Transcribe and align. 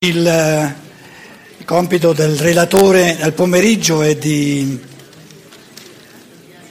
Il, 0.00 0.24
eh, 0.24 0.74
il 1.58 1.64
compito 1.64 2.12
del 2.12 2.36
relatore 2.36 3.20
al 3.20 3.32
pomeriggio 3.32 4.00
è 4.02 4.14
di 4.14 4.78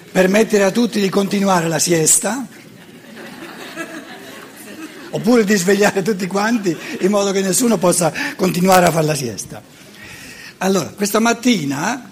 permettere 0.10 0.64
a 0.64 0.72
tutti 0.72 1.02
di 1.02 1.10
continuare 1.10 1.68
la 1.68 1.78
siesta 1.78 2.48
oppure 5.10 5.44
di 5.44 5.58
svegliare 5.58 6.02
tutti 6.04 6.26
quanti 6.26 6.74
in 7.02 7.12
modo 7.12 7.32
che 7.32 7.42
nessuno 7.42 7.78
possa 7.78 8.14
continuare 8.38 8.86
a 8.86 8.92
fare 8.92 9.06
la 9.06 9.16
siesta. 9.16 9.62
Allora, 10.60 10.88
questa 10.92 11.20
mattina 11.20 12.10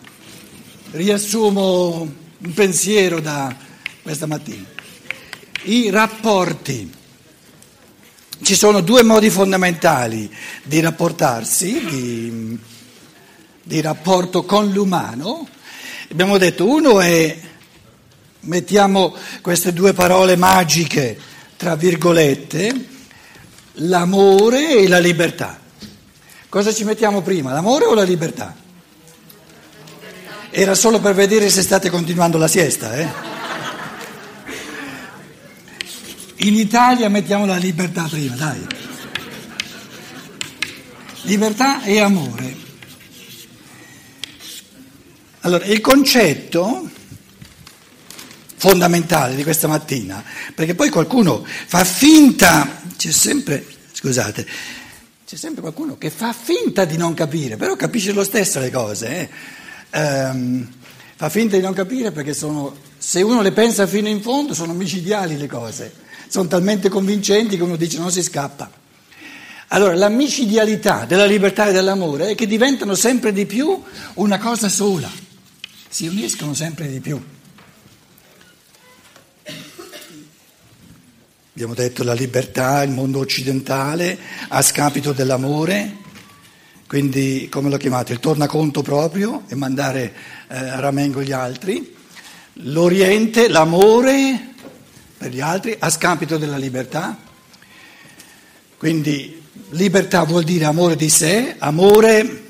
riassumo 0.91 2.13
un 2.39 2.53
pensiero 2.53 3.21
da 3.21 3.55
questa 4.01 4.25
mattina. 4.25 4.65
I 5.63 5.89
rapporti. 5.91 7.03
Ci 8.41 8.55
sono 8.55 8.81
due 8.81 9.01
modi 9.01 9.29
fondamentali 9.29 10.29
di 10.61 10.79
rapportarsi, 10.81 11.85
di, 11.85 12.57
di 13.63 13.81
rapporto 13.81 14.43
con 14.43 14.69
l'umano. 14.71 15.47
Abbiamo 16.11 16.37
detto 16.37 16.67
uno 16.67 16.99
è, 16.99 17.37
mettiamo 18.41 19.15
queste 19.41 19.73
due 19.73 19.93
parole 19.93 20.35
magiche, 20.35 21.17
tra 21.55 21.75
virgolette, 21.75 22.87
l'amore 23.73 24.79
e 24.79 24.87
la 24.87 24.99
libertà. 24.99 25.59
Cosa 26.49 26.73
ci 26.73 26.83
mettiamo 26.83 27.21
prima, 27.21 27.53
l'amore 27.53 27.85
o 27.85 27.93
la 27.93 28.03
libertà? 28.03 28.55
Era 30.51 30.75
solo 30.75 30.99
per 30.99 31.15
vedere 31.15 31.49
se 31.49 31.61
state 31.61 31.89
continuando 31.89 32.37
la 32.37 32.47
siesta, 32.47 32.95
eh? 32.95 33.34
In 36.39 36.55
Italia 36.55 37.07
mettiamo 37.07 37.45
la 37.45 37.55
libertà 37.55 38.07
prima, 38.09 38.35
dai. 38.35 38.67
Libertà 41.21 41.81
e 41.83 41.99
amore. 42.01 42.55
Allora, 45.41 45.63
il 45.65 45.79
concetto 45.79 46.89
fondamentale 48.57 49.35
di 49.35 49.43
questa 49.43 49.67
mattina, 49.67 50.21
perché 50.53 50.75
poi 50.75 50.89
qualcuno 50.89 51.45
fa 51.45 51.85
finta, 51.85 52.81
c'è 52.97 53.11
sempre, 53.11 53.65
scusate, 53.93 54.45
c'è 55.25 55.35
sempre 55.35 55.61
qualcuno 55.61 55.97
che 55.97 56.09
fa 56.09 56.33
finta 56.33 56.83
di 56.83 56.97
non 56.97 57.13
capire, 57.13 57.55
però 57.55 57.75
capisce 57.75 58.11
lo 58.11 58.23
stesso 58.23 58.59
le 58.59 58.71
cose. 58.71 59.29
Eh? 59.89 59.99
Um, 59.99 60.67
fa 61.15 61.29
finta 61.29 61.55
di 61.55 61.61
non 61.61 61.73
capire 61.73 62.11
perché 62.11 62.33
sono, 62.33 62.75
se 62.97 63.21
uno 63.21 63.41
le 63.41 63.53
pensa 63.53 63.87
fino 63.87 64.09
in 64.09 64.21
fondo, 64.21 64.53
sono 64.53 64.73
micidiali 64.73 65.37
le 65.37 65.47
cose 65.47 66.03
sono 66.35 66.49
talmente 66.49 66.89
convincenti 66.89 67.55
che 67.55 67.63
uno 67.63 67.77
dice 67.77 67.97
non 67.97 68.11
si 68.11 68.21
scappa. 68.21 68.69
Allora 69.69 69.95
la 69.95 70.09
micidialità 70.09 71.05
della 71.05 71.23
libertà 71.23 71.69
e 71.69 71.71
dell'amore 71.71 72.31
è 72.31 72.35
che 72.35 72.45
diventano 72.45 72.93
sempre 72.93 73.31
di 73.31 73.45
più 73.45 73.81
una 74.15 74.37
cosa 74.37 74.67
sola, 74.67 75.09
si 75.87 76.07
uniscono 76.07 76.53
sempre 76.53 76.89
di 76.89 76.99
più. 76.99 77.23
Abbiamo 81.53 81.73
detto 81.73 82.03
la 82.03 82.13
libertà, 82.13 82.83
il 82.83 82.91
mondo 82.91 83.19
occidentale 83.19 84.17
a 84.49 84.61
scapito 84.61 85.13
dell'amore, 85.13 85.99
quindi 86.85 87.47
come 87.49 87.69
lo 87.69 87.77
chiamate? 87.77 88.11
Il 88.11 88.19
tornaconto 88.19 88.81
proprio 88.81 89.43
e 89.47 89.55
mandare 89.55 90.13
eh, 90.49 90.57
a 90.57 90.81
ramengo 90.81 91.23
gli 91.23 91.31
altri. 91.31 91.95
L'Oriente, 92.59 93.47
l'amore 93.47 94.54
per 95.17 95.31
gli 95.31 95.41
altri 95.41 95.75
a 95.77 95.89
scapito 95.89 96.37
della 96.37 96.57
libertà. 96.57 97.17
Quindi 98.77 99.41
libertà 99.69 100.23
vuol 100.23 100.43
dire 100.43 100.65
amore 100.65 100.95
di 100.95 101.09
sé, 101.09 101.55
amore 101.57 102.43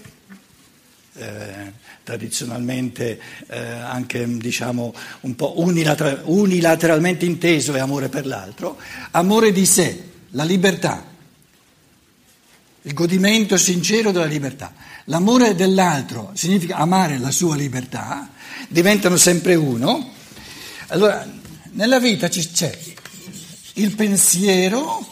eh, 1.13 1.73
tradizionalmente 2.03 3.19
eh, 3.47 3.57
anche 3.59 4.25
diciamo 4.37 4.93
un 5.21 5.35
po' 5.35 5.59
unilater- 5.59 6.21
unilateralmente 6.25 7.25
inteso 7.25 7.73
è 7.73 7.79
amore 7.79 8.09
per 8.09 8.25
l'altro, 8.25 8.77
amore 9.11 9.51
di 9.51 9.65
sé, 9.65 10.03
la 10.31 10.43
libertà, 10.43 11.03
il 12.83 12.93
godimento 12.93 13.57
sincero 13.57 14.11
della 14.11 14.25
libertà. 14.25 14.73
L'amore 15.05 15.55
dell'altro 15.55 16.31
significa 16.33 16.77
amare 16.77 17.17
la 17.17 17.31
sua 17.31 17.55
libertà, 17.55 18.29
diventano 18.67 19.17
sempre 19.17 19.55
uno. 19.55 20.13
Allora, 20.87 21.27
nella 21.75 21.99
vita 21.99 22.29
c'è 22.29 22.77
il 23.73 23.95
pensiero, 23.95 25.05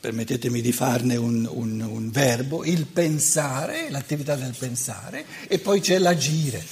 permettetemi 0.00 0.60
di 0.60 0.72
farne 0.72 1.16
un, 1.16 1.48
un, 1.50 1.80
un 1.80 2.10
verbo, 2.10 2.64
il 2.64 2.86
pensare, 2.86 3.90
l'attività 3.90 4.36
del 4.36 4.54
pensare, 4.56 5.24
e 5.48 5.58
poi 5.58 5.80
c'è 5.80 5.98
l'agire. 5.98 6.64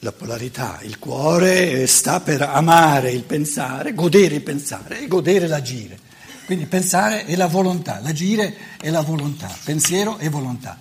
La 0.00 0.12
polarità, 0.12 0.80
il 0.82 0.98
cuore 0.98 1.86
sta 1.86 2.20
per 2.20 2.42
amare 2.42 3.12
il 3.12 3.22
pensare, 3.22 3.94
godere 3.94 4.36
il 4.36 4.42
pensare 4.42 5.02
e 5.02 5.06
godere 5.06 5.46
l'agire. 5.46 5.98
Quindi 6.44 6.66
pensare 6.66 7.24
è 7.24 7.36
la 7.36 7.46
volontà, 7.46 8.00
l'agire 8.00 8.56
è 8.80 8.90
la 8.90 9.02
volontà, 9.02 9.56
pensiero 9.62 10.18
e 10.18 10.28
volontà. 10.28 10.78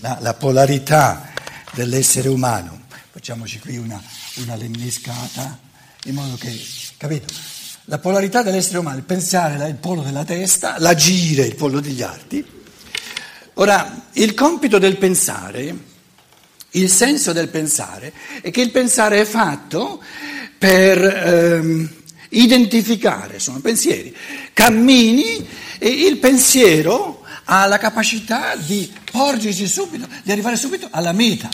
La, 0.00 0.18
la 0.20 0.34
polarità 0.34 1.30
dell'essere 1.74 2.28
umano 2.28 2.85
facciamoci 3.16 3.60
qui 3.60 3.78
una, 3.78 3.98
una 4.34 4.56
lemniscata, 4.56 5.58
in 6.04 6.12
modo 6.12 6.36
che, 6.36 6.54
capito? 6.98 7.32
La 7.84 7.96
polarità 7.96 8.42
dell'essere 8.42 8.76
umano, 8.76 8.98
il 8.98 9.04
pensare 9.04 9.56
è 9.56 9.68
il 9.68 9.76
polo 9.76 10.02
della 10.02 10.22
testa, 10.22 10.78
l'agire 10.78 11.44
è 11.44 11.46
il 11.46 11.54
polo 11.54 11.80
degli 11.80 12.02
arti. 12.02 12.44
Ora, 13.54 14.08
il 14.12 14.34
compito 14.34 14.76
del 14.76 14.98
pensare, 14.98 15.74
il 16.72 16.90
senso 16.90 17.32
del 17.32 17.48
pensare, 17.48 18.12
è 18.42 18.50
che 18.50 18.60
il 18.60 18.70
pensare 18.70 19.18
è 19.18 19.24
fatto 19.24 20.02
per 20.58 21.02
ehm, 21.02 21.90
identificare, 22.28 23.38
sono 23.38 23.60
pensieri, 23.60 24.14
cammini 24.52 25.48
e 25.78 25.88
il 25.88 26.18
pensiero 26.18 27.24
ha 27.44 27.64
la 27.64 27.78
capacità 27.78 28.56
di 28.56 28.92
porgersi 29.10 29.66
subito, 29.66 30.06
di 30.22 30.32
arrivare 30.32 30.56
subito 30.56 30.88
alla 30.90 31.12
meta. 31.12 31.48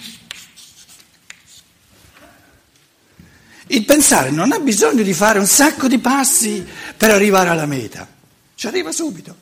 Il 3.72 3.86
pensare 3.86 4.30
non 4.30 4.52
ha 4.52 4.58
bisogno 4.58 5.02
di 5.02 5.14
fare 5.14 5.38
un 5.38 5.46
sacco 5.46 5.88
di 5.88 5.98
passi 5.98 6.62
per 6.94 7.08
arrivare 7.08 7.48
alla 7.48 7.64
meta, 7.64 8.06
ci 8.54 8.66
arriva 8.66 8.92
subito. 8.92 9.34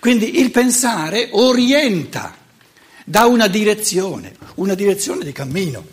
Quindi 0.00 0.40
il 0.40 0.50
pensare 0.50 1.28
orienta, 1.32 2.34
dà 3.04 3.26
una 3.26 3.48
direzione, 3.48 4.34
una 4.54 4.72
direzione 4.72 5.26
di 5.26 5.32
cammino. 5.32 5.86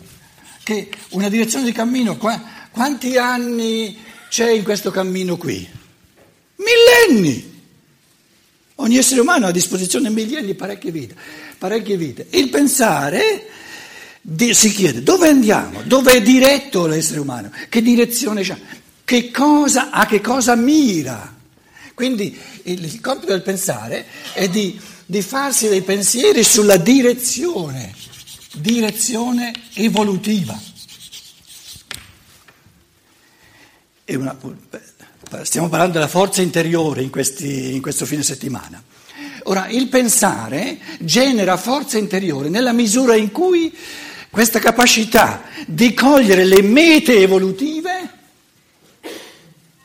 Che 0.62 0.88
una 1.10 1.28
direzione 1.28 1.66
di 1.66 1.72
cammino, 1.72 2.16
quanti 2.16 3.18
anni 3.18 3.98
c'è 4.30 4.50
in 4.50 4.62
questo 4.62 4.90
cammino 4.90 5.36
qui? 5.36 5.68
Millenni! 6.56 7.62
Ogni 8.76 8.96
essere 8.96 9.20
umano 9.20 9.44
ha 9.44 9.50
a 9.50 9.52
disposizione 9.52 10.08
millenni, 10.08 10.54
parecchie 10.54 10.90
vite, 10.90 11.14
parecchie 11.58 11.98
vite. 11.98 12.28
Il 12.30 12.48
pensare 12.48 13.46
si 14.52 14.70
chiede 14.70 15.02
dove 15.02 15.28
andiamo, 15.28 15.82
dove 15.82 16.12
è 16.12 16.22
diretto 16.22 16.86
l'essere 16.86 17.20
umano, 17.20 17.50
che 17.68 17.82
direzione 17.82 18.42
c'ha, 18.42 18.58
che 19.04 19.30
cosa, 19.30 19.90
a 19.90 20.06
che 20.06 20.20
cosa 20.20 20.54
mira. 20.54 21.36
Quindi 21.94 22.38
il, 22.64 22.84
il 22.84 23.00
compito 23.00 23.32
del 23.32 23.42
pensare 23.42 24.06
è 24.32 24.48
di, 24.48 24.78
di 25.06 25.22
farsi 25.22 25.68
dei 25.68 25.82
pensieri 25.82 26.44
sulla 26.44 26.76
direzione, 26.76 27.94
direzione 28.54 29.52
evolutiva. 29.74 30.58
Una, 34.06 34.36
stiamo 35.42 35.68
parlando 35.68 35.94
della 35.94 36.08
forza 36.08 36.42
interiore 36.42 37.02
in, 37.02 37.10
questi, 37.10 37.74
in 37.74 37.82
questo 37.82 38.06
fine 38.06 38.22
settimana. 38.22 38.82
Ora, 39.44 39.68
il 39.68 39.88
pensare 39.88 40.78
genera 41.00 41.56
forza 41.56 41.98
interiore 41.98 42.48
nella 42.48 42.72
misura 42.72 43.14
in 43.14 43.30
cui 43.30 43.72
questa 44.30 44.60
capacità 44.60 45.42
di 45.66 45.92
cogliere 45.92 46.44
le 46.44 46.62
mete 46.62 47.16
evolutive 47.18 48.18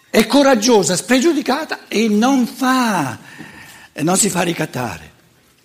è 0.10 0.28
coraggiosa, 0.28 0.96
spregiudicata 0.96 1.88
e 1.88 2.08
non 2.08 2.46
fa, 2.46 3.18
non 3.96 4.16
si 4.18 4.30
fa 4.30 4.44
ricattare. 4.44 5.12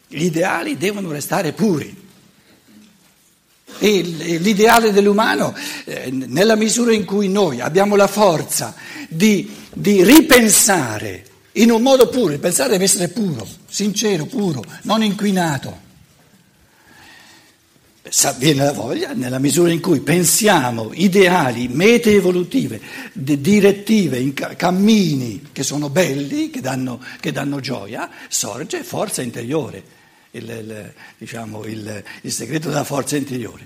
Gli 0.09 0.25
ideali 0.25 0.77
devono 0.77 1.13
restare 1.13 1.53
puri. 1.53 2.09
E 3.79 4.01
l'ideale 4.03 4.93
dell'umano, 4.93 5.55
eh, 5.85 6.11
nella 6.11 6.57
misura 6.57 6.93
in 6.93 7.05
cui 7.05 7.29
noi 7.29 7.61
abbiamo 7.61 7.95
la 7.97 8.09
forza 8.09 8.75
di, 9.09 9.49
di 9.73 10.03
ripensare 10.03 11.25
in 11.53 11.71
un 11.71 11.81
modo 11.81 12.09
puro, 12.09 12.33
il 12.33 12.41
pensare 12.41 12.71
deve 12.71 12.85
essere 12.85 13.09
puro, 13.09 13.47
sincero, 13.69 14.25
puro, 14.25 14.65
non 14.83 15.03
inquinato 15.03 15.89
viene 18.39 18.65
la 18.65 18.73
voglia 18.73 19.13
nella 19.13 19.39
misura 19.39 19.71
in 19.71 19.81
cui 19.81 20.01
pensiamo 20.01 20.91
ideali, 20.95 21.69
mete 21.69 22.13
evolutive, 22.13 22.81
direttive, 23.13 24.33
cammini 24.33 25.49
che 25.53 25.63
sono 25.63 25.91
belli, 25.91 26.51
che 26.51 26.61
danno, 26.61 27.01
che 27.21 27.31
danno 27.31 27.61
gioia, 27.61 28.11
sorge 28.29 28.83
forza 28.83 29.23
interiore, 29.23 29.83
il, 30.33 30.49
il, 30.49 30.93
diciamo, 31.19 31.65
il, 31.67 32.03
il 32.23 32.33
segreto 32.33 32.69
della 32.69 32.85
forza 32.85 33.17
interiore. 33.17 33.65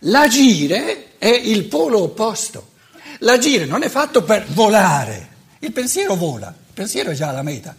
L'agire 0.00 1.18
è 1.18 1.28
il 1.28 1.64
polo 1.64 2.02
opposto. 2.02 2.74
L'agire 3.20 3.66
non 3.66 3.82
è 3.82 3.88
fatto 3.88 4.22
per 4.22 4.46
volare, 4.48 5.34
il 5.60 5.72
pensiero 5.72 6.16
vola, 6.16 6.48
il 6.48 6.72
pensiero 6.74 7.10
è 7.10 7.14
già 7.14 7.30
la 7.30 7.42
meta. 7.42 7.76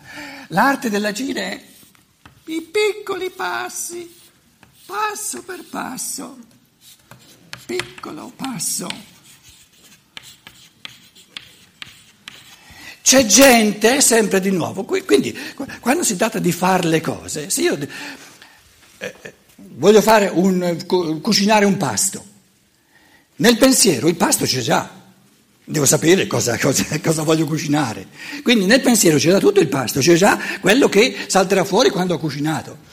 L'arte 0.50 0.90
dell'agire 0.90 1.42
è 1.42 1.62
i 2.46 2.62
piccoli 2.62 3.30
passi 3.30 4.16
passo 4.88 5.42
per 5.44 5.66
passo, 5.69 6.38
piccolo 7.66 8.31
passo. 8.34 8.88
C'è 13.01 13.25
gente, 13.25 14.01
sempre 14.01 14.39
di 14.39 14.50
nuovo, 14.50 14.84
quindi 14.86 15.38
quando 15.81 16.04
si 16.04 16.16
tratta 16.16 16.39
di 16.39 16.51
fare 16.51 16.88
le 16.88 17.01
cose, 17.01 17.50
se 17.50 17.62
io 17.62 17.78
eh, 17.78 19.16
eh 19.22 19.34
voglio 19.56 20.01
un, 20.34 21.19
cucinare 21.22 21.66
un 21.66 21.78
pasto, 21.78 22.25
nel 23.38 23.57
pensiero 23.57 24.07
il 24.07 24.16
pasto 24.16 24.45
c'è 24.45 24.62
già, 24.62 24.90
devo 25.63 25.86
sapere 25.86 26.28
cosa, 26.28 26.57
cosa, 26.57 26.86
cosa, 27.01 27.24
voglio 27.24 27.45
cucinare, 27.45 28.07
quindi 28.42 28.66
nel 28.66 28.81
pensiero 28.81 29.18
c'è 29.18 29.31
già 29.31 29.40
tutto 29.40 29.60
il 29.60 29.68
pasto, 29.68 30.00
c'è 30.00 30.16
già 30.16 30.40
quello 30.60 30.90
che 30.90 31.25
salterà 31.28 31.66
fuori 31.66 31.90
quando 31.90 32.16
ho 32.16 32.19
cucinato. 32.19 32.87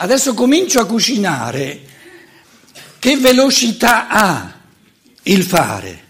Adesso 0.00 0.34
comincio 0.34 0.80
a 0.80 0.86
cucinare. 0.86 1.80
Che 2.98 3.16
velocità 3.16 4.08
ha 4.08 4.60
il 5.24 5.42
fare? 5.42 6.06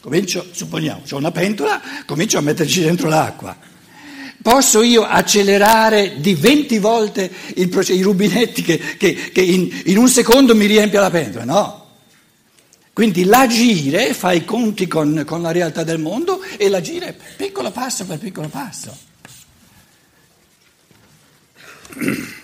Comincio, 0.00 0.48
supponiamo, 0.50 1.02
ho 1.08 1.16
una 1.16 1.30
pentola, 1.30 1.80
comincio 2.06 2.38
a 2.38 2.40
metterci 2.40 2.80
dentro 2.80 3.08
l'acqua. 3.08 3.56
Posso 4.42 4.82
io 4.82 5.04
accelerare 5.04 6.20
di 6.20 6.34
20 6.34 6.78
volte 6.78 7.30
il, 7.54 7.86
i 7.90 8.02
rubinetti 8.02 8.62
che, 8.62 8.78
che, 8.96 9.30
che 9.32 9.40
in, 9.40 9.82
in, 9.84 9.98
un 9.98 10.08
secondo 10.08 10.56
mi 10.56 10.66
riempie 10.66 10.98
la 10.98 11.10
pentola? 11.10 11.44
No. 11.44 11.86
Quindi 12.92 13.24
l'agire 13.24 14.12
fa 14.14 14.32
i 14.32 14.44
conti 14.44 14.88
con, 14.88 15.22
con 15.26 15.42
la 15.42 15.52
realtà 15.52 15.84
del 15.84 15.98
mondo 15.98 16.42
e 16.56 16.68
l'agire 16.68 17.16
piccolo 17.36 17.70
passo 17.70 18.04
per 18.04 18.18
piccolo 18.18 18.48
passo. 18.48 19.10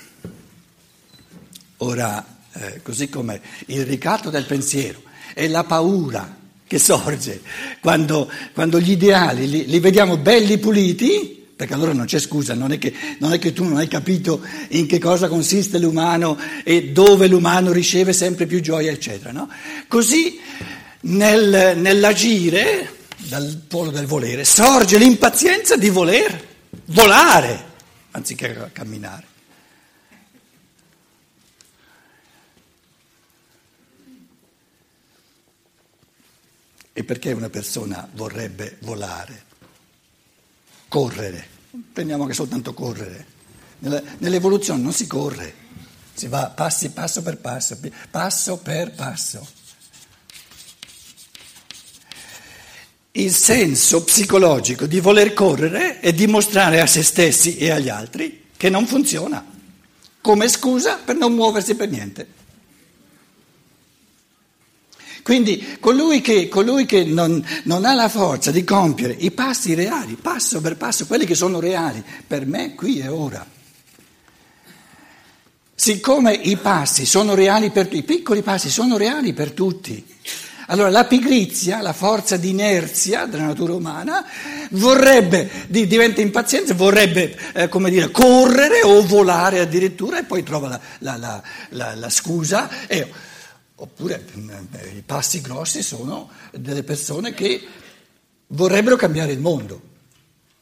Ora, 1.78 2.24
eh, 2.54 2.80
così 2.82 3.08
come 3.08 3.40
il 3.66 3.84
ricatto 3.86 4.30
del 4.30 4.46
pensiero 4.46 5.02
e 5.34 5.48
la 5.48 5.62
paura 5.64 6.36
che 6.66 6.78
sorge 6.78 7.40
quando, 7.80 8.30
quando 8.52 8.80
gli 8.80 8.90
ideali 8.90 9.48
li, 9.48 9.66
li, 9.66 9.78
vediamo 9.80 10.16
belli 10.18 10.58
puliti, 10.58 11.46
perché 11.56 11.74
allora 11.74 11.92
non 11.92 12.06
c'è 12.06 12.18
scusa, 12.18 12.54
non 12.54 12.72
è, 12.72 12.78
che, 12.78 12.92
non 13.18 13.32
è 13.32 13.38
che 13.38 13.52
tu 13.52 13.64
non 13.64 13.78
hai 13.78 13.88
capito 13.88 14.40
in 14.70 14.86
che 14.86 14.98
cosa 14.98 15.28
consiste 15.28 15.78
l'umano 15.78 16.38
e 16.64 16.90
dove 16.90 17.26
l'umano 17.26 17.72
riceve 17.72 18.12
sempre 18.12 18.46
più 18.46 18.60
gioia, 18.60 18.92
eccetera. 18.92 19.32
No? 19.32 19.48
Così 19.86 20.38
nel, 21.02 21.78
nell'agire, 21.78 22.96
dal 23.16 23.62
polo 23.66 23.90
del 23.90 24.06
volere, 24.06 24.44
sorge 24.44 24.98
l'impazienza 24.98 25.76
di 25.76 25.88
voler 25.88 26.46
volare 26.86 27.64
anziché 28.10 28.70
camminare. 28.72 29.36
E 36.98 37.04
perché 37.04 37.30
una 37.30 37.48
persona 37.48 38.08
vorrebbe 38.14 38.78
volare, 38.80 39.44
correre? 40.88 41.46
Prendiamo 41.92 42.26
che 42.26 42.34
soltanto 42.34 42.74
correre. 42.74 43.24
Nell'evoluzione 44.18 44.82
non 44.82 44.92
si 44.92 45.06
corre, 45.06 45.54
si 46.12 46.26
va 46.26 46.46
passi, 46.48 46.90
passo 46.90 47.22
per 47.22 47.38
passo, 47.38 47.78
passo 48.10 48.56
per 48.56 48.90
passo. 48.90 49.46
Il 53.12 53.32
senso 53.32 54.02
psicologico 54.02 54.86
di 54.86 54.98
voler 54.98 55.34
correre 55.34 56.00
è 56.00 56.12
dimostrare 56.12 56.80
a 56.80 56.86
se 56.88 57.04
stessi 57.04 57.58
e 57.58 57.70
agli 57.70 57.90
altri 57.90 58.46
che 58.56 58.68
non 58.70 58.88
funziona, 58.88 59.46
come 60.20 60.48
scusa 60.48 60.96
per 60.96 61.14
non 61.14 61.32
muoversi 61.32 61.76
per 61.76 61.90
niente. 61.90 62.37
Quindi 65.28 65.76
colui 65.78 66.22
che, 66.22 66.48
colui 66.48 66.86
che 66.86 67.04
non, 67.04 67.46
non, 67.64 67.84
ha 67.84 67.92
la 67.92 68.08
forza 68.08 68.50
di 68.50 68.64
compiere 68.64 69.14
i 69.18 69.30
passi 69.30 69.74
reali, 69.74 70.14
passo 70.14 70.62
per 70.62 70.78
passo, 70.78 71.04
quelli 71.04 71.26
che 71.26 71.34
sono 71.34 71.60
reali, 71.60 72.02
per 72.26 72.46
me 72.46 72.74
qui 72.74 73.00
e 73.00 73.08
ora. 73.08 73.46
Siccome 75.74 76.32
i 76.32 76.56
passi 76.56 77.04
sono 77.04 77.34
reali 77.34 77.68
per 77.68 77.88
tutti, 77.88 77.98
i 77.98 78.04
piccoli 78.04 78.40
passi 78.40 78.70
sono 78.70 78.96
reali 78.96 79.34
per 79.34 79.52
tutti, 79.52 80.02
allora 80.68 80.88
la 80.88 81.04
pigrizia, 81.04 81.82
la 81.82 81.92
forza 81.92 82.38
di 82.38 82.48
inerzia 82.48 83.26
della 83.26 83.44
natura 83.44 83.74
umana, 83.74 84.24
vorrebbe, 84.70 85.66
diventa 85.68 86.22
impazienza, 86.22 86.72
vorrebbe, 86.72 87.38
eh, 87.52 87.68
come 87.68 87.90
dire, 87.90 88.10
correre 88.10 88.80
o 88.82 89.04
volare 89.04 89.60
addirittura 89.60 90.20
e 90.20 90.24
poi 90.24 90.42
trova 90.42 90.68
la, 91.00 91.16
la, 91.18 91.42
la, 91.68 91.94
la 91.94 92.08
scusa. 92.08 92.86
E, 92.86 93.26
Oppure 93.80 94.24
eh, 94.72 94.88
i 94.96 95.02
passi 95.02 95.40
grossi 95.40 95.82
sono 95.82 96.30
delle 96.52 96.82
persone 96.82 97.32
che 97.32 97.62
vorrebbero 98.48 98.96
cambiare 98.96 99.30
il 99.30 99.38
mondo. 99.38 99.80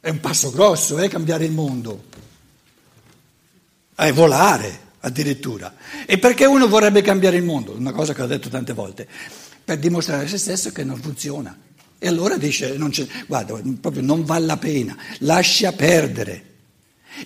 È 0.00 0.10
un 0.10 0.20
passo 0.20 0.50
grosso, 0.50 0.98
eh, 0.98 1.08
cambiare 1.08 1.46
il 1.46 1.52
mondo. 1.52 2.04
È 3.94 4.12
volare 4.12 4.80
addirittura. 5.00 5.74
E 6.04 6.18
perché 6.18 6.44
uno 6.44 6.68
vorrebbe 6.68 7.00
cambiare 7.00 7.38
il 7.38 7.44
mondo? 7.44 7.72
Una 7.72 7.92
cosa 7.92 8.12
che 8.12 8.20
ho 8.20 8.26
detto 8.26 8.50
tante 8.50 8.74
volte. 8.74 9.08
Per 9.64 9.78
dimostrare 9.78 10.24
a 10.24 10.28
se 10.28 10.36
stesso 10.36 10.70
che 10.70 10.84
non 10.84 11.00
funziona. 11.00 11.58
E 11.98 12.08
allora 12.08 12.36
dice, 12.36 12.76
non 12.76 12.92
guarda, 13.26 13.58
proprio 13.80 14.02
non 14.02 14.24
vale 14.24 14.44
la 14.44 14.58
pena, 14.58 14.94
lascia 15.20 15.72
perdere. 15.72 16.55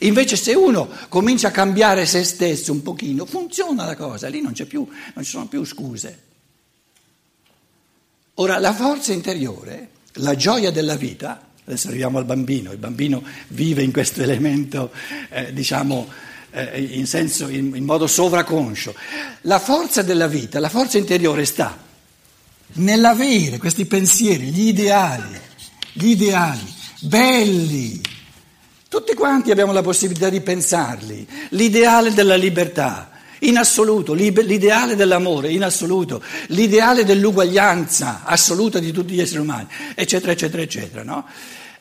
Invece 0.00 0.36
se 0.36 0.54
uno 0.54 0.88
comincia 1.08 1.48
a 1.48 1.50
cambiare 1.50 2.06
se 2.06 2.24
stesso 2.24 2.72
un 2.72 2.82
pochino, 2.82 3.26
funziona 3.26 3.84
la 3.84 3.96
cosa, 3.96 4.28
lì 4.28 4.40
non, 4.40 4.52
più, 4.66 4.86
non 5.14 5.24
ci 5.24 5.30
sono 5.30 5.46
più 5.46 5.64
scuse. 5.64 6.18
Ora, 8.34 8.58
la 8.58 8.72
forza 8.72 9.12
interiore, 9.12 9.90
la 10.14 10.34
gioia 10.34 10.70
della 10.70 10.96
vita, 10.96 11.48
adesso 11.64 11.88
arriviamo 11.88 12.18
al 12.18 12.24
bambino, 12.24 12.72
il 12.72 12.78
bambino 12.78 13.22
vive 13.48 13.82
in 13.82 13.92
questo 13.92 14.22
elemento, 14.22 14.90
eh, 15.28 15.52
diciamo, 15.52 16.08
eh, 16.52 16.80
in, 16.80 17.06
senso, 17.06 17.48
in, 17.48 17.74
in 17.74 17.84
modo 17.84 18.06
sovraconscio. 18.06 18.94
La 19.42 19.58
forza 19.58 20.02
della 20.02 20.26
vita, 20.26 20.58
la 20.58 20.70
forza 20.70 20.96
interiore 20.96 21.44
sta 21.44 21.76
nell'avere 22.74 23.58
questi 23.58 23.84
pensieri, 23.84 24.46
gli 24.46 24.68
ideali, 24.68 25.38
gli 25.92 26.10
ideali 26.10 26.78
belli 27.00 28.00
tutti 28.90 29.14
quanti 29.14 29.52
abbiamo 29.52 29.72
la 29.72 29.82
possibilità 29.82 30.28
di 30.28 30.40
pensarli. 30.40 31.24
L'ideale 31.50 32.12
della 32.12 32.34
libertà, 32.34 33.12
in 33.42 33.56
assoluto, 33.56 34.14
l'ideale 34.14 34.96
dell'amore, 34.96 35.52
in 35.52 35.62
assoluto, 35.62 36.20
l'ideale 36.48 37.04
dell'uguaglianza 37.04 38.22
assoluta 38.24 38.80
di 38.80 38.90
tutti 38.90 39.14
gli 39.14 39.20
esseri 39.20 39.38
umani, 39.38 39.68
eccetera, 39.94 40.32
eccetera, 40.32 40.60
eccetera. 40.60 41.04
No? 41.04 41.24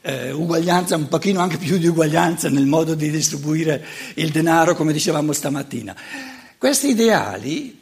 Eh, 0.01 0.32
uguaglianza, 0.32 0.96
un 0.98 1.08
pochino 1.08 1.39
anche 1.39 1.58
più 1.58 1.80
di 1.80 1.88
uguaglianza 1.88 2.48
nel 2.48 2.68
modo 2.68 2.94
di 2.94 3.10
distribuire 3.10 3.84
il 4.13 4.30
denaro, 4.30 4.75
come 4.75 4.94
dicevamo 4.94 5.34
stamattina. 5.34 5.96
Questi 6.60 6.89
ideali 6.89 7.80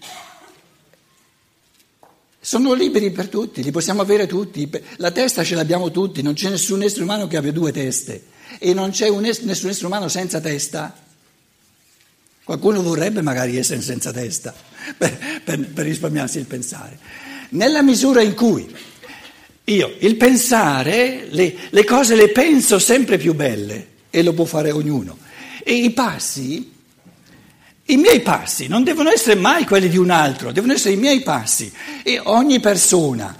sono 2.39 2.71
liberi 2.71 3.11
per 3.11 3.27
tutti, 3.27 3.61
li 3.61 3.71
possiamo 3.71 4.01
avere 4.01 4.25
tutti. 4.25 4.71
La 4.95 5.11
testa 5.11 5.43
ce 5.43 5.55
l'abbiamo 5.55 5.91
tutti, 5.91 6.21
non 6.21 6.33
c'è 6.33 6.47
nessun 6.47 6.81
essere 6.81 7.03
umano 7.03 7.27
che 7.27 7.35
abbia 7.35 7.51
due 7.51 7.73
teste 7.73 8.35
e 8.59 8.73
non 8.73 8.91
c'è 8.91 9.09
es- 9.09 9.39
nessun 9.39 9.69
essere 9.69 9.87
umano 9.87 10.07
senza 10.07 10.39
testa. 10.39 10.95
Qualcuno 12.43 12.81
vorrebbe 12.81 13.21
magari 13.21 13.57
essere 13.57 13.81
senza 13.81 14.11
testa 14.11 14.53
per, 14.97 15.41
per, 15.43 15.59
per 15.67 15.85
risparmiarsi 15.85 16.37
il 16.39 16.45
pensare. 16.45 16.97
Nella 17.49 17.81
misura 17.81 18.21
in 18.21 18.33
cui 18.33 18.67
io 19.65 19.95
il 19.99 20.15
pensare, 20.15 21.27
le, 21.29 21.55
le 21.69 21.83
cose 21.83 22.15
le 22.15 22.29
penso 22.29 22.79
sempre 22.79 23.17
più 23.17 23.33
belle 23.33 23.87
e 24.09 24.23
lo 24.23 24.33
può 24.33 24.45
fare 24.45 24.71
ognuno. 24.71 25.17
E 25.63 25.73
i 25.73 25.91
passi 25.91 26.75
i 27.89 27.95
miei 27.95 28.19
passi 28.19 28.67
non 28.67 28.83
devono 28.83 29.09
essere 29.09 29.39
mai 29.39 29.65
quelli 29.65 29.87
di 29.87 29.97
un 29.97 30.09
altro, 30.09 30.51
devono 30.51 30.73
essere 30.73 30.95
i 30.95 30.97
miei 30.97 31.21
passi. 31.21 31.71
E 32.03 32.19
ogni 32.21 32.59
persona, 32.59 33.33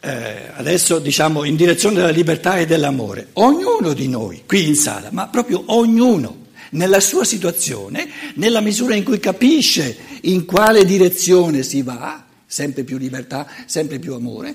eh, 0.00 0.50
adesso 0.54 0.98
diciamo 0.98 1.44
in 1.44 1.56
direzione 1.56 1.96
della 1.96 2.10
libertà 2.10 2.56
e 2.56 2.66
dell'amore, 2.66 3.28
ognuno 3.34 3.92
di 3.92 4.08
noi 4.08 4.42
qui 4.46 4.66
in 4.66 4.74
sala, 4.74 5.08
ma 5.12 5.28
proprio 5.28 5.62
ognuno, 5.66 6.38
nella 6.70 7.00
sua 7.00 7.24
situazione, 7.24 8.08
nella 8.34 8.60
misura 8.60 8.94
in 8.94 9.04
cui 9.04 9.18
capisce 9.18 9.96
in 10.22 10.44
quale 10.44 10.84
direzione 10.84 11.62
si 11.62 11.82
va, 11.82 12.24
sempre 12.46 12.84
più 12.84 12.96
libertà, 12.96 13.46
sempre 13.66 13.98
più 13.98 14.14
amore, 14.14 14.54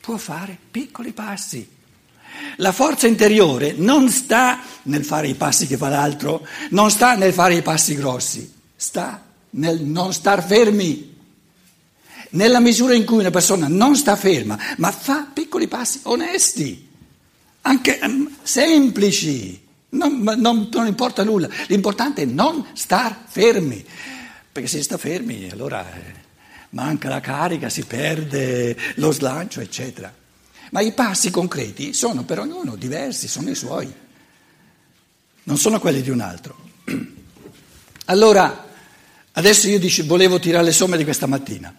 può 0.00 0.16
fare 0.16 0.56
piccoli 0.70 1.12
passi. 1.12 1.68
La 2.56 2.72
forza 2.72 3.06
interiore 3.06 3.74
non 3.76 4.08
sta 4.08 4.60
nel 4.84 5.04
fare 5.04 5.28
i 5.28 5.34
passi 5.34 5.66
che 5.66 5.76
fa 5.76 5.88
l'altro, 5.88 6.46
non 6.70 6.90
sta 6.90 7.14
nel 7.14 7.32
fare 7.32 7.54
i 7.54 7.62
passi 7.62 7.94
grossi, 7.94 8.52
sta 8.74 9.22
nel 9.50 9.82
non 9.82 10.12
star 10.12 10.44
fermi. 10.44 11.11
Nella 12.32 12.60
misura 12.60 12.94
in 12.94 13.04
cui 13.04 13.18
una 13.18 13.30
persona 13.30 13.68
non 13.68 13.94
sta 13.96 14.16
ferma, 14.16 14.58
ma 14.78 14.90
fa 14.90 15.28
piccoli 15.32 15.68
passi 15.68 16.00
onesti, 16.04 16.88
anche 17.62 17.98
um, 18.02 18.30
semplici, 18.42 19.60
non, 19.90 20.22
non, 20.22 20.68
non, 20.72 20.86
importa 20.86 21.24
nulla, 21.24 21.48
l'importante 21.66 22.22
è 22.22 22.24
non 22.24 22.66
star 22.72 23.24
fermi, 23.26 23.84
perché 24.50 24.68
se 24.68 24.82
sta 24.82 24.96
fermi 24.96 25.50
allora 25.50 25.84
eh, 25.94 26.14
manca 26.70 27.10
la 27.10 27.20
carica, 27.20 27.68
si 27.68 27.84
perde 27.84 28.76
lo 28.94 29.12
slancio, 29.12 29.60
eccetera. 29.60 30.12
Ma 30.70 30.80
i 30.80 30.92
passi 30.92 31.30
concreti 31.30 31.92
sono 31.92 32.24
per 32.24 32.38
ognuno 32.38 32.76
diversi, 32.76 33.28
sono 33.28 33.50
i 33.50 33.54
suoi, 33.54 33.92
non 35.42 35.58
sono 35.58 35.78
quelli 35.80 36.00
di 36.00 36.10
un 36.10 36.20
altro. 36.20 36.56
Allora, 38.06 38.68
adesso 39.32 39.68
io 39.68 39.78
dice, 39.78 40.02
volevo 40.02 40.40
tirare 40.40 40.64
le 40.64 40.72
somme 40.72 40.96
di 40.96 41.04
questa 41.04 41.26
mattina. 41.26 41.72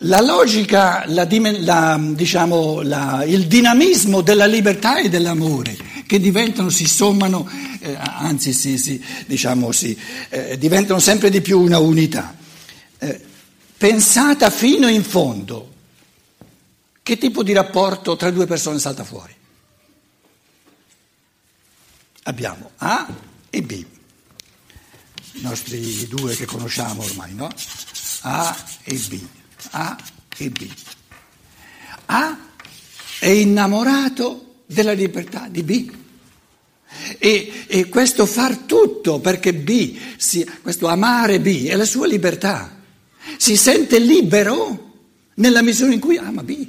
La 0.00 0.20
logica, 0.20 1.04
la, 1.06 1.26
la, 1.30 1.98
diciamo, 1.98 2.82
la, 2.82 3.24
il 3.24 3.46
dinamismo 3.46 4.20
della 4.20 4.44
libertà 4.44 4.98
e 4.98 5.08
dell'amore 5.08 5.74
che 6.06 6.20
diventano, 6.20 6.68
si 6.68 6.86
sommano, 6.86 7.48
eh, 7.80 7.96
anzi 7.98 8.52
si, 8.52 8.76
si, 8.76 9.02
diciamo, 9.24 9.72
si, 9.72 9.98
eh, 10.28 10.58
diventano 10.58 11.00
sempre 11.00 11.30
di 11.30 11.40
più 11.40 11.60
una 11.60 11.78
unità. 11.78 12.36
Eh, 12.98 13.20
pensata 13.78 14.50
fino 14.50 14.86
in 14.86 15.02
fondo, 15.02 15.72
che 17.02 17.16
tipo 17.16 17.42
di 17.42 17.54
rapporto 17.54 18.16
tra 18.16 18.30
due 18.30 18.46
persone 18.46 18.78
salta 18.78 19.02
fuori? 19.02 19.34
Abbiamo 22.24 22.72
A 22.76 23.06
e 23.48 23.62
B, 23.62 23.70
i 25.32 25.40
nostri 25.40 26.06
due 26.06 26.36
che 26.36 26.44
conosciamo 26.44 27.02
ormai, 27.02 27.34
no? 27.34 27.48
A 28.22 28.56
e 28.82 28.94
B. 28.94 29.26
A 29.70 29.96
e 30.36 30.50
B. 30.50 30.68
A 32.06 32.38
è 33.18 33.28
innamorato 33.28 34.62
della 34.66 34.92
libertà 34.92 35.48
di 35.48 35.62
B. 35.62 35.92
E, 37.18 37.64
e 37.66 37.88
questo 37.88 38.26
far 38.26 38.58
tutto 38.58 39.20
perché 39.20 39.52
B, 39.52 39.96
si, 40.16 40.48
questo 40.62 40.86
amare 40.86 41.40
B 41.40 41.66
è 41.66 41.74
la 41.74 41.84
sua 41.84 42.06
libertà. 42.06 42.74
Si 43.36 43.56
sente 43.56 43.98
libero 43.98 44.92
nella 45.34 45.62
misura 45.62 45.92
in 45.92 46.00
cui 46.00 46.16
ama 46.16 46.42
B. 46.42 46.66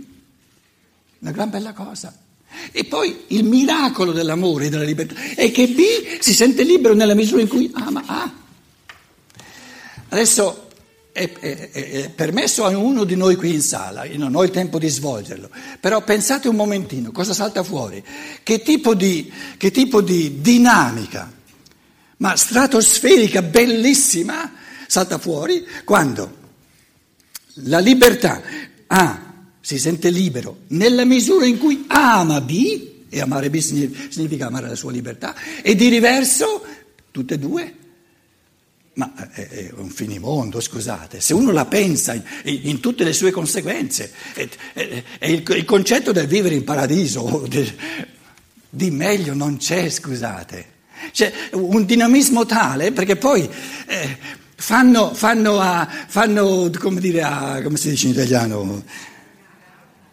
Una 1.20 1.32
gran 1.32 1.50
bella 1.50 1.74
cosa. 1.74 2.16
E 2.72 2.86
poi 2.86 3.26
il 3.28 3.44
miracolo 3.44 4.12
dell'amore 4.12 4.66
e 4.66 4.70
della 4.70 4.84
libertà 4.84 5.16
è 5.36 5.52
che 5.52 5.68
B 5.68 6.20
si 6.20 6.34
sente 6.34 6.64
libero 6.64 6.94
nella 6.94 7.14
misura 7.14 7.42
in 7.42 7.48
cui 7.48 7.70
ama 7.74 8.04
A. 8.06 8.34
Adesso 10.10 10.67
è, 11.18 11.32
è, 11.32 11.72
è, 11.72 12.10
permesso 12.12 12.64
a 12.64 12.78
uno 12.78 13.04
di 13.04 13.16
noi 13.16 13.36
qui 13.36 13.52
in 13.52 13.62
sala, 13.64 14.06
io 14.06 14.20
non 14.20 14.36
ho 14.36 14.44
il 14.44 14.52
tempo 14.52 14.78
di 14.78 14.88
svolgerlo, 14.88 15.50
però 15.80 16.04
pensate 16.04 16.48
un 16.48 16.56
momentino, 16.56 17.12
cosa 17.12 17.34
salta 17.34 17.64
fuori? 17.64 18.04
Che 18.44 18.62
tipo 18.62 18.94
di, 18.94 19.32
che 19.58 19.72
tipo 19.72 20.02
di 20.02 20.42
dinamica, 20.42 21.34
ma 22.18 22.36
stratosferica, 22.36 23.42
bellissima, 23.42 24.54
salta 24.86 25.18
fuori 25.18 25.66
quando 25.84 26.36
la 27.64 27.80
libertà 27.80 28.44
A 28.86 29.24
si 29.60 29.80
sente 29.80 30.12
libero 30.12 30.60
nella 30.68 31.04
misura 31.04 31.48
in 31.48 31.58
cui 31.58 31.86
ama 31.88 32.42
B, 32.42 32.90
e 33.10 33.22
amare 33.22 33.50
B 33.50 33.58
significa 33.58 34.46
amare 34.46 34.68
la 34.68 34.76
sua 34.76 34.92
libertà, 34.92 35.34
e 35.64 35.74
di 35.74 35.88
riverso 35.90 36.64
tutte 37.10 37.34
e 37.34 37.40
due 37.40 37.76
ma 38.98 39.14
è 39.32 39.70
un 39.76 39.90
finimondo, 39.90 40.60
scusate, 40.60 41.22
se 41.22 41.36
uno 41.36 41.52
la 41.52 41.66
pensa 41.66 42.14
in, 42.14 42.24
in 42.44 42.80
tutte 42.80 43.04
le 43.04 43.14
sue 43.14 43.30
conseguenze, 43.30 44.12
è, 44.34 44.48
è, 44.74 45.04
è 45.20 45.28
il, 45.28 45.44
il, 45.48 45.66
concetto 45.66 46.12
del 46.12 46.26
vivere 46.26 46.56
in 46.56 46.64
paradiso, 46.64 47.46
del, 47.48 47.72
di 48.68 48.90
meglio 48.90 49.36
non 49.36 49.58
c'è, 49.58 49.88
scusate. 49.88 50.76
C'è 51.12 51.32
un 51.52 51.86
dinamismo 51.86 52.48
tale 52.48 52.92
perché 52.92 53.18
poi 53.18 53.48
eh, 53.86 54.18
fanno, 54.56 55.14
fanno, 55.14 55.60
a, 55.60 55.88
fanno, 56.08 56.72
come 56.80 57.00
dire, 57.00 57.22
a, 57.22 57.62
come 57.62 57.78
si 57.78 57.92
dice 57.92 58.08
in 58.08 58.14
italiano, 58.14 58.84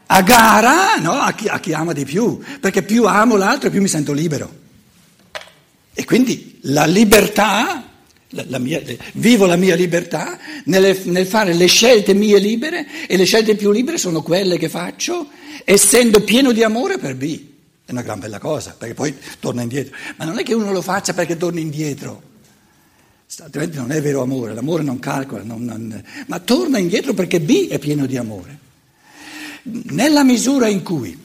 a 0.07 0.21
gara 0.21 0.97
no? 0.97 1.13
a, 1.13 1.33
chi, 1.33 1.49
a 1.49 1.59
chi 1.59 1.73
ama 1.73 1.95
di 1.95 2.05
più, 2.05 2.39
perché 2.61 2.83
più 2.83 3.07
amo 3.07 3.37
l'altro 3.37 3.71
più 3.71 3.81
mi 3.81 3.89
sento 3.89 4.13
libero. 4.13 4.61
E 5.95 6.05
quindi 6.05 6.59
la 6.65 6.85
libertà 6.85 7.84
la, 8.47 8.59
mia, 8.59 8.83
vivo 9.15 9.47
la 9.47 9.57
mia 9.57 9.75
libertà 9.75 10.39
nel, 10.65 11.01
nel 11.05 11.27
fare 11.27 11.55
le 11.55 11.67
scelte 11.67 12.15
mie 12.15 12.39
libere 12.39 12.87
e 13.07 13.17
le 13.17 13.25
scelte 13.25 13.55
più 13.57 13.71
libere 13.71 13.99
sono 13.99 14.23
quelle 14.23 14.59
che 14.59 14.69
faccio 14.69 15.29
essendo 15.65 16.21
pieno 16.23 16.53
di 16.53 16.63
amore 16.63 16.99
per 16.99 17.17
B. 17.17 17.41
È 17.85 17.93
una 17.93 18.03
gran 18.03 18.19
bella 18.19 18.39
cosa, 18.39 18.75
perché 18.77 18.95
poi 18.95 19.15
torna 19.41 19.63
indietro. 19.63 19.97
Ma 20.17 20.25
non 20.25 20.39
è 20.39 20.43
che 20.43 20.55
uno 20.55 20.73
lo 20.73 20.83
faccia 20.83 21.13
perché 21.13 21.37
torna 21.37 21.61
indietro, 21.61 22.23
altrimenti 23.39 23.77
non 23.77 23.93
è 23.93 24.01
vero 24.01 24.23
amore, 24.23 24.55
l'amore 24.55 24.83
non 24.83 24.99
calcola, 24.99 25.43
non, 25.43 25.65
non, 25.65 26.03
ma 26.27 26.39
torna 26.41 26.79
indietro 26.79 27.15
perché 27.15 27.41
B 27.41 27.69
è 27.69 27.79
pieno 27.79 28.07
di 28.07 28.17
amore. 28.17 28.59
Nella 29.65 30.25
misura 30.25 30.69
in 30.69 30.83
cui, 30.83 31.19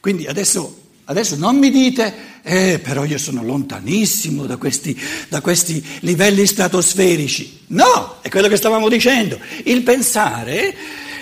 quindi 0.00 0.26
adesso 0.26 0.80
Adesso 1.04 1.36
non 1.36 1.56
mi 1.58 1.70
dite, 1.70 2.14
eh, 2.42 2.80
però 2.82 3.04
io 3.04 3.18
sono 3.18 3.44
lontanissimo 3.44 4.46
da 4.46 4.56
questi, 4.56 5.00
da 5.28 5.40
questi, 5.40 5.84
livelli 6.00 6.44
stratosferici. 6.44 7.60
No, 7.68 8.18
è 8.20 8.28
quello 8.28 8.48
che 8.48 8.56
stavamo 8.56 8.88
dicendo. 8.88 9.38
Il 9.64 9.82
pensare 9.82 10.74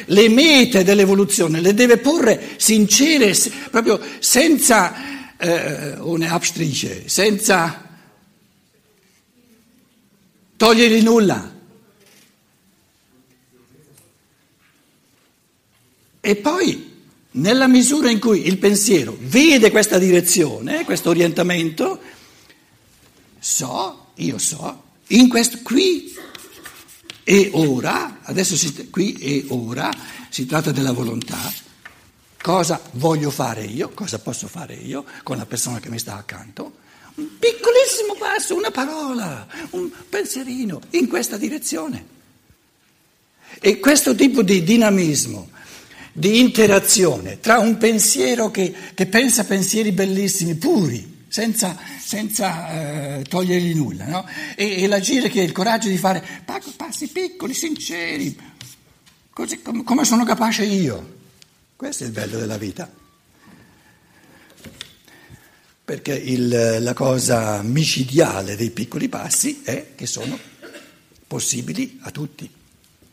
le 0.06 0.28
mete 0.28 0.82
dell'evoluzione 0.82 1.60
le 1.60 1.74
deve 1.74 1.98
porre 1.98 2.54
sincere, 2.56 3.36
proprio 3.70 4.00
senza 4.18 5.36
eh, 5.36 5.94
une 5.98 6.28
Abstriche, 6.28 7.02
senza 7.06 7.86
togliergli 10.56 11.02
nulla. 11.02 11.58
E 16.22 16.36
poi 16.36 16.89
nella 17.32 17.68
misura 17.68 18.10
in 18.10 18.18
cui 18.18 18.46
il 18.46 18.58
pensiero 18.58 19.16
vede 19.20 19.70
questa 19.70 19.98
direzione, 19.98 20.84
questo 20.84 21.10
orientamento, 21.10 22.00
so, 23.38 24.06
io 24.16 24.38
so, 24.38 24.82
in 25.08 25.28
questo 25.28 25.58
qui 25.62 26.14
e 27.22 27.50
ora, 27.52 28.20
adesso 28.22 28.56
si, 28.56 28.90
qui 28.90 29.14
e 29.14 29.44
ora 29.48 29.90
si 30.28 30.46
tratta 30.46 30.72
della 30.72 30.92
volontà, 30.92 31.52
cosa 32.42 32.80
voglio 32.92 33.30
fare 33.30 33.64
io, 33.64 33.90
cosa 33.90 34.18
posso 34.18 34.48
fare 34.48 34.74
io 34.74 35.04
con 35.22 35.36
la 35.36 35.46
persona 35.46 35.78
che 35.78 35.90
mi 35.90 35.98
sta 35.98 36.16
accanto, 36.16 36.78
un 37.14 37.38
piccolissimo 37.38 38.16
passo, 38.18 38.56
una 38.56 38.70
parola, 38.70 39.46
un 39.70 39.90
pensierino 40.08 40.80
in 40.90 41.06
questa 41.06 41.36
direzione. 41.36 42.18
E 43.60 43.78
questo 43.78 44.14
tipo 44.14 44.42
di 44.42 44.62
dinamismo 44.62 45.50
di 46.12 46.40
interazione 46.40 47.40
tra 47.40 47.58
un 47.58 47.76
pensiero 47.78 48.50
che, 48.50 48.72
che 48.94 49.06
pensa 49.06 49.44
pensieri 49.44 49.92
bellissimi, 49.92 50.54
puri, 50.54 51.24
senza, 51.28 51.78
senza 52.00 53.18
eh, 53.18 53.22
togliergli 53.22 53.74
nulla, 53.74 54.06
no? 54.06 54.28
e, 54.56 54.82
e, 54.82 54.86
l'agire 54.88 55.28
che 55.28 55.40
ha 55.40 55.44
il 55.44 55.52
coraggio 55.52 55.88
di 55.88 55.96
fare 55.96 56.22
passi 56.76 57.08
piccoli, 57.08 57.54
sinceri, 57.54 58.36
così 59.30 59.62
com- 59.62 59.84
come 59.84 60.04
sono 60.04 60.24
capace 60.24 60.64
io. 60.64 61.18
Questo 61.76 62.02
è 62.02 62.06
il 62.06 62.12
bello 62.12 62.38
della 62.38 62.58
vita. 62.58 62.90
Perché 65.84 66.14
il, 66.14 66.76
la 66.80 66.94
cosa 66.94 67.62
micidiale 67.62 68.54
dei 68.54 68.70
piccoli 68.70 69.08
passi 69.08 69.62
è 69.64 69.92
che 69.94 70.06
sono 70.06 70.38
possibili 71.26 71.98
a 72.02 72.10
tutti. 72.10 72.58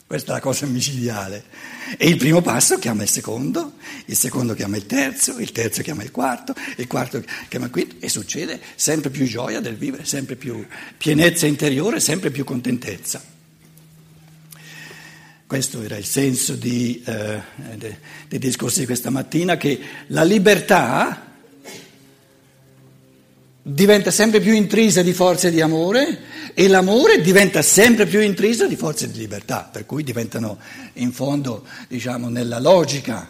Questa 0.08 0.32
è 0.32 0.36
la 0.36 0.40
cosa 0.40 0.66
micidiale. 0.66 1.44
E 1.98 2.08
il 2.08 2.16
primo 2.16 2.42
passo 2.42 2.80
chiama 2.80 3.04
il 3.04 3.10
secondo, 3.10 3.74
il 4.06 4.16
secondo 4.16 4.54
chiama 4.54 4.78
il 4.78 4.86
terzo, 4.86 5.38
il 5.38 5.52
terzo 5.52 5.82
chiama 5.82 6.02
il 6.02 6.12
quarto, 6.12 6.56
il 6.78 6.88
quarto 6.88 7.22
chiama 7.50 7.66
il 7.66 7.72
quinto 7.72 7.98
e 8.00 8.08
succede 8.08 8.62
sempre 8.76 9.10
più 9.10 9.26
gioia 9.26 9.60
del 9.60 9.76
vivere, 9.76 10.06
sempre 10.06 10.38
più 10.38 10.66
pienezza 10.98 11.46
interiore, 11.46 12.00
sempre 12.00 12.32
più 12.32 12.46
contentezza. 12.46 13.22
Questo 15.46 15.82
era 15.82 15.98
il 15.98 16.06
senso 16.06 16.56
di, 16.56 17.04
eh, 17.06 17.42
dei 17.76 18.40
discorsi 18.40 18.80
di 18.80 18.86
questa 18.86 19.10
mattina, 19.10 19.58
che 19.58 19.78
la 20.08 20.24
libertà 20.24 21.27
diventa 23.68 24.12
sempre 24.12 24.40
più 24.40 24.54
intrisa 24.54 25.02
di 25.02 25.12
forze 25.12 25.52
di 25.52 25.60
amore 25.60 26.20
e 26.54 26.70
l'amore 26.70 27.22
diventa 27.22 27.62
sempre 27.62 28.06
più 28.06 28.22
intrisa 28.22 28.66
di 28.66 28.78
forze 28.78 29.12
di 29.12 29.18
libertà, 29.18 29.70
per 29.70 29.86
cui 29.86 30.04
diventano 30.04 30.58
in 30.94 31.12
fondo, 31.12 31.66
diciamo, 31.90 32.30
nella 32.30 32.60
logica 32.60 33.30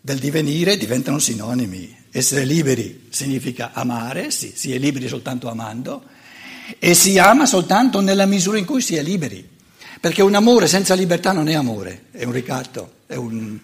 del 0.00 0.18
divenire, 0.18 0.76
diventano 0.76 1.20
sinonimi. 1.20 1.94
Essere 2.10 2.44
liberi 2.44 3.06
significa 3.10 3.70
amare, 3.72 4.32
sì, 4.32 4.52
si 4.54 4.74
è 4.74 4.78
liberi 4.78 5.06
soltanto 5.06 5.48
amando, 5.48 6.02
e 6.80 6.94
si 6.94 7.16
ama 7.18 7.46
soltanto 7.46 8.00
nella 8.00 8.26
misura 8.26 8.58
in 8.58 8.64
cui 8.64 8.80
si 8.80 8.96
è 8.96 9.02
liberi, 9.02 9.48
perché 10.00 10.22
un 10.22 10.34
amore 10.34 10.66
senza 10.66 10.94
libertà 10.94 11.30
non 11.30 11.48
è 11.48 11.54
amore, 11.54 12.06
è 12.10 12.24
un 12.24 12.32
ricatto, 12.32 12.94
è 13.06 13.14
un 13.14 13.58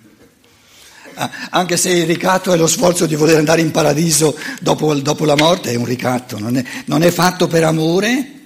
anche 1.15 1.77
se 1.77 1.91
il 1.91 2.07
ricatto 2.07 2.53
è 2.53 2.57
lo 2.57 2.67
sforzo 2.67 3.07
di 3.07 3.15
voler 3.15 3.37
andare 3.37 3.61
in 3.61 3.71
paradiso 3.71 4.37
dopo, 4.61 4.95
dopo 4.95 5.25
la 5.25 5.37
morte, 5.37 5.73
è 5.73 5.75
un 5.77 5.85
ricatto, 5.85 6.39
non 6.39 6.57
è, 6.57 6.65
non 6.87 7.03
è, 7.03 7.11
fatto 7.11 7.47
per 7.47 7.65
amore, 7.65 8.41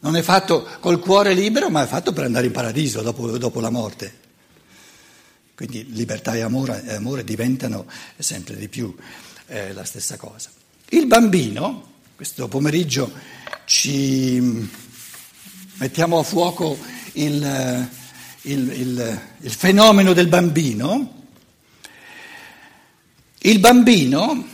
non 0.00 0.16
è 0.16 0.22
fatto 0.22 0.66
col 0.80 1.00
cuore 1.00 1.34
libero, 1.34 1.68
ma 1.70 1.84
è 1.84 1.86
fatto 1.86 2.12
per 2.12 2.24
andare 2.24 2.46
in 2.46 2.52
paradiso 2.52 3.02
dopo, 3.02 3.38
dopo 3.38 3.60
la 3.60 3.70
morte. 3.70 4.24
Quindi 5.54 5.86
libertà 5.92 6.34
e 6.34 6.42
amore, 6.42 6.84
e 6.86 6.94
amore 6.94 7.24
diventano 7.24 7.86
sempre 8.18 8.56
di 8.56 8.68
più 8.68 8.94
eh, 9.46 9.72
la 9.72 9.84
stessa 9.84 10.16
cosa. 10.16 10.50
Il 10.90 11.06
bambino, 11.06 11.94
questo 12.14 12.46
pomeriggio 12.46 13.10
ci 13.64 14.68
mettiamo 15.78 16.18
a 16.18 16.22
fuoco 16.22 16.78
il, 17.14 17.88
il, 18.42 18.72
il, 18.72 19.20
il 19.40 19.50
fenomeno 19.50 20.12
del 20.12 20.28
bambino, 20.28 21.15
il 23.46 23.60
bambino 23.60 24.44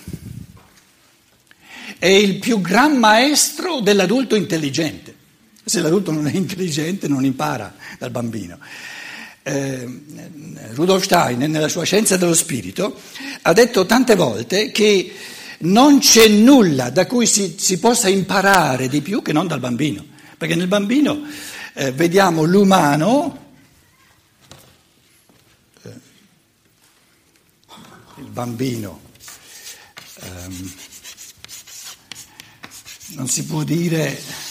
è 1.98 2.06
il 2.06 2.38
più 2.38 2.60
gran 2.60 2.96
maestro 2.96 3.80
dell'adulto 3.80 4.34
intelligente. 4.34 5.14
Se 5.64 5.80
l'adulto 5.80 6.12
non 6.12 6.26
è 6.26 6.34
intelligente 6.34 7.08
non 7.08 7.24
impara 7.24 7.74
dal 7.98 8.10
bambino. 8.10 8.58
Eh, 9.44 9.88
Rudolf 10.74 11.04
Stein, 11.04 11.38
nella 11.38 11.68
sua 11.68 11.84
scienza 11.84 12.16
dello 12.16 12.34
spirito, 12.34 13.00
ha 13.42 13.52
detto 13.52 13.86
tante 13.86 14.14
volte 14.14 14.70
che 14.70 15.12
non 15.58 15.98
c'è 15.98 16.28
nulla 16.28 16.90
da 16.90 17.06
cui 17.06 17.26
si, 17.26 17.54
si 17.58 17.78
possa 17.78 18.08
imparare 18.08 18.88
di 18.88 19.00
più 19.00 19.22
che 19.22 19.32
non 19.32 19.46
dal 19.46 19.60
bambino, 19.60 20.04
perché 20.36 20.54
nel 20.54 20.66
bambino 20.66 21.22
eh, 21.74 21.92
vediamo 21.92 22.42
l'umano 22.42 23.41
bambino. 28.32 29.00
Um, 30.22 30.72
non 33.14 33.28
si 33.28 33.44
può 33.44 33.62
dire 33.62 34.50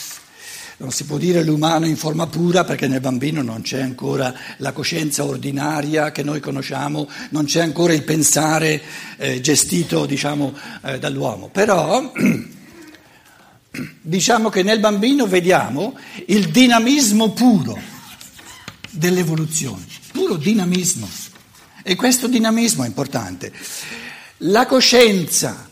non 0.81 0.91
si 0.91 1.05
può 1.05 1.17
dire 1.17 1.43
l'umano 1.43 1.85
in 1.85 1.95
forma 1.95 2.25
pura 2.25 2.63
perché 2.63 2.87
nel 2.87 3.01
bambino 3.01 3.43
non 3.43 3.61
c'è 3.61 3.81
ancora 3.81 4.33
la 4.57 4.71
coscienza 4.71 5.23
ordinaria 5.23 6.11
che 6.11 6.23
noi 6.23 6.39
conosciamo, 6.39 7.07
non 7.29 7.45
c'è 7.45 7.61
ancora 7.61 7.93
il 7.93 8.03
pensare 8.03 8.81
eh, 9.17 9.39
gestito 9.41 10.07
diciamo, 10.07 10.53
eh, 10.83 10.97
dall'uomo. 10.97 11.49
Però 11.49 12.11
diciamo 14.01 14.49
che 14.49 14.63
nel 14.63 14.79
bambino 14.79 15.27
vediamo 15.27 15.95
il 16.25 16.49
dinamismo 16.49 17.31
puro 17.31 17.79
dell'evoluzione, 18.89 19.85
puro 20.11 20.35
dinamismo. 20.35 21.07
E 21.83 21.95
questo 21.95 22.27
dinamismo 22.27 22.83
è 22.83 22.87
importante. 22.87 23.51
La 24.37 24.65
coscienza 24.65 25.69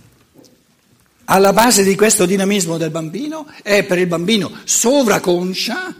alla 1.31 1.53
base 1.53 1.83
di 1.83 1.95
questo 1.95 2.25
dinamismo 2.25 2.77
del 2.77 2.89
bambino 2.89 3.47
è 3.61 3.83
per 3.83 3.99
il 3.99 4.07
bambino 4.07 4.51
sovraconscia, 4.63 5.95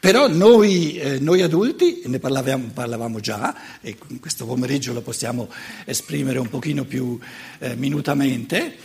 però 0.00 0.28
noi, 0.28 0.96
eh, 0.96 1.18
noi 1.20 1.42
adulti, 1.42 2.02
ne 2.06 2.18
parlavamo, 2.18 2.70
parlavamo, 2.74 3.20
già, 3.20 3.80
e 3.80 3.96
questo 4.20 4.44
pomeriggio 4.46 4.92
lo 4.92 5.00
possiamo 5.00 5.48
esprimere 5.84 6.38
un 6.38 6.48
pochino 6.48 6.84
più 6.84 7.18
eh, 7.60 7.76
minutamente, 7.76 8.76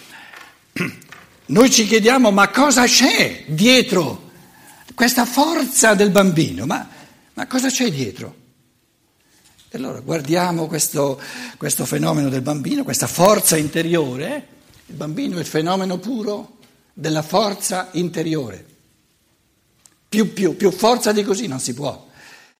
noi 1.47 1.71
ci 1.71 1.87
chiediamo 1.87 2.29
ma 2.29 2.49
cosa 2.49 2.85
c'è 2.85 3.45
dietro 3.47 4.29
questa 4.93 5.25
forza 5.25 5.95
del 5.95 6.11
bambino? 6.11 6.67
Ma, 6.67 6.87
ma 7.33 7.47
cosa 7.47 7.69
c'è 7.69 7.89
dietro? 7.89 8.38
E 9.71 9.77
allora 9.77 9.99
guardiamo 9.99 10.65
questo, 10.65 11.21
questo 11.57 11.85
fenomeno 11.85 12.27
del 12.29 12.41
bambino, 12.41 12.83
questa 12.83 13.05
forza 13.05 13.55
interiore. 13.55 14.47
Il 14.87 14.95
bambino 14.95 15.37
è 15.37 15.41
il 15.41 15.45
fenomeno 15.45 15.99
puro 15.99 16.57
della 16.91 17.21
forza 17.21 17.89
interiore. 17.91 18.65
Più, 20.09 20.33
più, 20.33 20.55
più 20.55 20.71
forza 20.71 21.11
di 21.11 21.23
così 21.23 21.45
non 21.45 21.59
si 21.59 21.75
può. 21.75 22.07